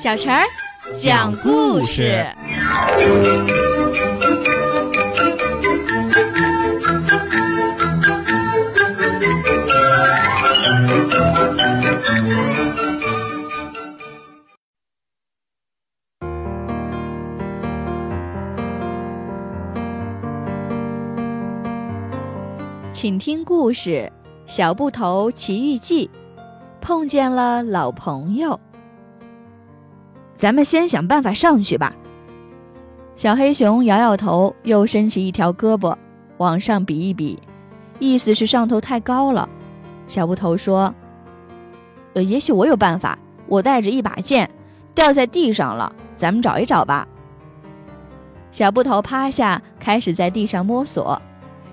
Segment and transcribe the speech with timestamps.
[0.00, 0.42] 小陈儿
[0.96, 2.24] 讲故事。
[22.90, 23.90] 请听故事
[24.46, 26.06] 《小布头奇遇记》，
[26.80, 28.58] 碰见了老朋友。
[30.40, 31.94] 咱们先想办法上去吧。
[33.14, 35.94] 小黑熊摇摇头，又伸起一条胳膊，
[36.38, 37.38] 往上比一比，
[37.98, 39.46] 意思是上头太高了。
[40.08, 40.94] 小布头说
[42.16, 43.18] ：“呃，也许我有办法。
[43.48, 44.50] 我带着一把剑，
[44.94, 47.06] 掉在地上了，咱们找一找吧。”
[48.50, 51.20] 小布头趴下，开始在地上摸索。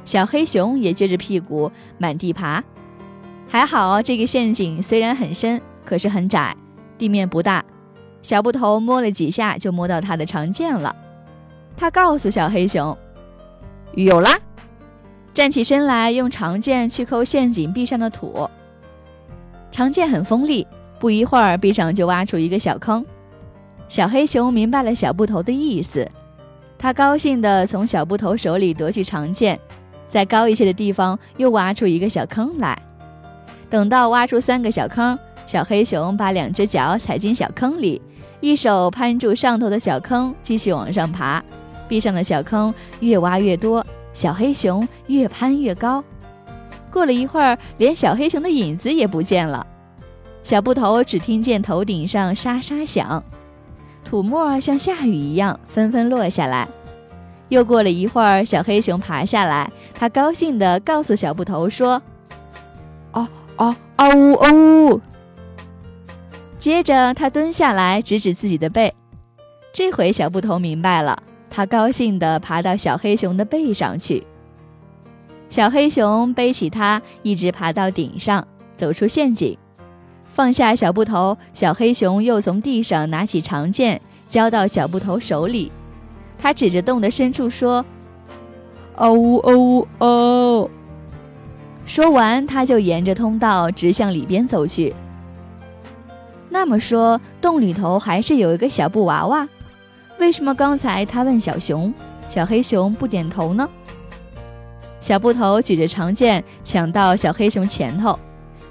[0.03, 2.61] 小黑熊也撅着屁股满地爬。
[3.47, 6.53] 还好，这个陷阱虽然很深，可是很窄，
[6.97, 7.63] 地面不大。
[8.21, 10.95] 小布头摸了几下，就摸到他的长剑了。
[11.75, 12.97] 他告诉小黑熊
[13.95, 14.37] ：“有啦！”
[15.33, 18.49] 站起身来，用长剑去抠陷阱壁上的土。
[19.69, 20.65] 长剑很锋利，
[20.99, 23.05] 不一会儿，壁上就挖出一个小坑。
[23.87, 26.09] 小黑熊明白了小布头的意思，
[26.77, 29.59] 他高兴地从小布头手里夺去长剑，
[30.09, 32.77] 在高一些的地方又挖出一个小坑来。
[33.69, 37.99] 等到挖出三个小坑，小黑熊把两只脚踩进小坑里。
[38.39, 41.43] 一手攀住上头的小坑，继续往上爬。
[41.87, 46.03] 壁上的小坑越挖越多，小黑熊越攀越高。
[46.91, 49.65] 过了一会儿，连小黑熊的影子也不见了。
[50.43, 53.23] 小布头只听见头顶上沙沙响，
[54.05, 56.67] 土沫像下雨一样纷纷落下来。
[57.49, 62.01] 又过了一会儿，小黑熊爬下来，他高兴地告诉小布头说
[63.13, 65.01] ：“哦哦啊呜啊呜！”
[66.59, 68.93] 接着，他蹲下来，指指自己的背。
[69.71, 74.25] 这回小布头明白了，他高兴地爬到小黑熊的背上去。
[75.49, 79.55] 小黑熊背起他，一直爬到顶上，走出陷阱，
[80.25, 81.37] 放下小布头。
[81.53, 85.71] 小黑熊又从地上拿起长剑，交到小布头手里。
[86.39, 87.85] 他指着洞的深处说
[88.97, 90.69] ：“哦呜哦呜哦！”
[91.85, 94.93] 说完，他就沿着通道直向里边走去。
[96.57, 99.47] 那么说，洞里头还是有一个小布娃娃。
[100.17, 101.93] 为什么刚才他问小熊，
[102.27, 103.69] 小黑熊不点头呢？
[104.99, 108.17] 小布头举着长剑抢到小黑熊前头，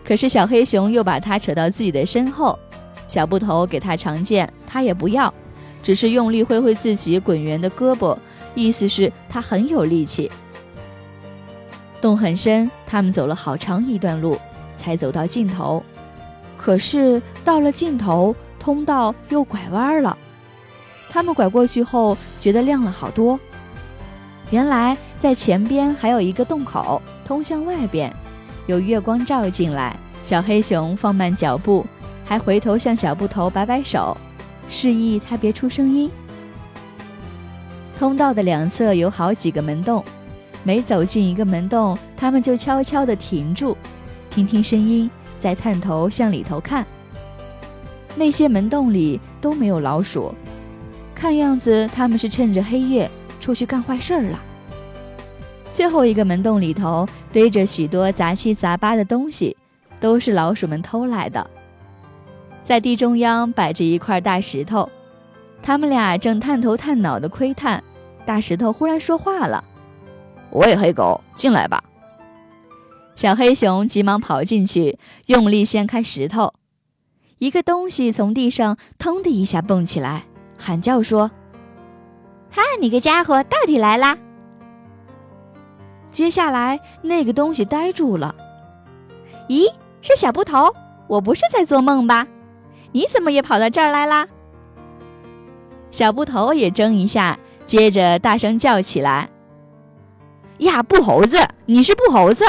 [0.05, 2.59] 可是小黑熊又把他扯到自己的身后。
[3.07, 5.33] 小布头给他长剑，他也不要，
[5.81, 8.19] 只是用力挥挥自己滚圆的胳膊，
[8.57, 10.29] 意思是他很有力气。
[12.01, 14.37] 洞很深，他们走了好长一段路，
[14.77, 15.85] 才走到尽头。
[16.67, 20.19] 可是到了尽头，通道又拐弯了。
[21.09, 23.39] 他们拐过去后，觉得亮了好多。
[24.51, 28.13] 原来在前边还有一个洞口，通向外边，
[28.67, 29.97] 有月光照进来。
[30.25, 31.87] 小黑熊放慢脚步，
[32.25, 34.17] 还回头向小布头摆摆手，
[34.69, 36.11] 示意他别出声音。
[37.97, 40.05] 通道的两侧有好几个门洞，
[40.65, 43.77] 每走进一个门洞，他们就悄悄地停住，
[44.31, 45.09] 听听声音。
[45.39, 46.85] 在探头向里头看，
[48.15, 50.35] 那些门洞里都没有老鼠，
[51.15, 53.11] 看样子他们是趁着黑夜
[53.41, 54.41] 出去干坏事儿了。
[55.73, 59.57] 最后一个门洞里头堆着许多杂七杂八的东西，
[60.01, 61.47] 都是老鼠们偷来的。
[62.65, 64.89] 在地中央摆着一块大石头，
[65.63, 67.85] 他们俩正探头探脑的窥探，
[68.25, 69.63] 大石头忽然说话了
[70.51, 71.85] ：“喂，黑狗，进来吧。”
[73.17, 76.53] 小黑熊急忙跑进去，用力掀开石头，
[77.39, 80.27] 一个东西从地上腾的一下蹦起来，
[80.59, 81.31] 喊叫说
[82.53, 84.19] ：“哈，你个家伙到底来啦！”
[86.13, 88.35] 接下来，那个东西呆住了。
[89.49, 89.73] 咦，
[90.03, 90.71] 是小布头？
[91.09, 92.27] 我不是在做梦吧？
[92.93, 94.29] 你怎么也跑到这儿来啦？
[95.91, 99.31] 小布头也怔一下，接着大声叫起来
[100.61, 102.45] ：“呀，布猴子，你是布猴子！”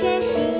[0.00, 0.59] 学习。